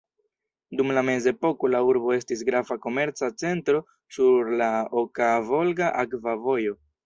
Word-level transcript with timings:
Dum 0.77 0.93
la 0.97 1.03
mezepoko 1.09 1.69
la 1.73 1.81
urbo 1.89 2.15
estis 2.15 2.41
grava 2.49 2.79
komerca 2.87 3.31
centro 3.43 3.85
sur 4.19 4.53
la 4.63 4.73
Okaa-Volga 5.07 5.95
akva 6.05 6.39
vojo. 6.49 6.79